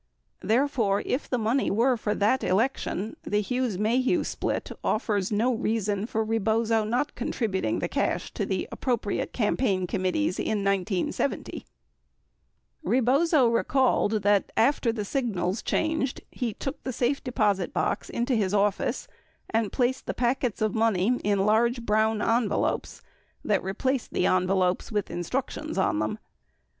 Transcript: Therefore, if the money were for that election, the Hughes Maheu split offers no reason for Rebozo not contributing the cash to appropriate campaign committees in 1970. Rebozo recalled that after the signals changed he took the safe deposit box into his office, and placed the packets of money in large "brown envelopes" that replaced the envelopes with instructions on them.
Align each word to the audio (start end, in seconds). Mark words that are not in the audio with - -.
Therefore, 0.39 1.03
if 1.05 1.29
the 1.29 1.37
money 1.37 1.69
were 1.69 1.95
for 1.95 2.15
that 2.15 2.43
election, 2.43 3.15
the 3.21 3.39
Hughes 3.41 3.77
Maheu 3.77 4.25
split 4.25 4.71
offers 4.83 5.31
no 5.31 5.53
reason 5.53 6.07
for 6.07 6.23
Rebozo 6.25 6.83
not 6.83 7.13
contributing 7.13 7.77
the 7.77 7.87
cash 7.87 8.31
to 8.33 8.65
appropriate 8.71 9.31
campaign 9.31 9.85
committees 9.85 10.39
in 10.39 10.63
1970. 10.63 11.67
Rebozo 12.81 13.47
recalled 13.47 14.23
that 14.23 14.51
after 14.57 14.91
the 14.91 15.05
signals 15.05 15.61
changed 15.61 16.21
he 16.31 16.51
took 16.55 16.83
the 16.83 16.91
safe 16.91 17.23
deposit 17.23 17.71
box 17.71 18.09
into 18.09 18.33
his 18.33 18.55
office, 18.55 19.07
and 19.51 19.71
placed 19.71 20.07
the 20.07 20.15
packets 20.15 20.63
of 20.63 20.73
money 20.73 21.19
in 21.23 21.45
large 21.45 21.83
"brown 21.85 22.23
envelopes" 22.23 23.03
that 23.45 23.61
replaced 23.61 24.13
the 24.13 24.25
envelopes 24.25 24.91
with 24.91 25.11
instructions 25.11 25.77
on 25.77 25.99
them. 25.99 26.17